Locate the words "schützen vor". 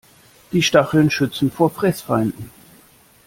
1.11-1.69